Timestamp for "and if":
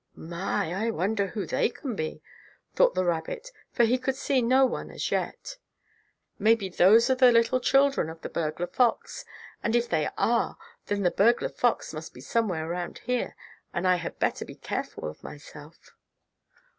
9.61-9.87